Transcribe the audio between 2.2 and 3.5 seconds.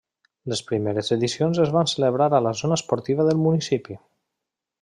a la zona esportiva del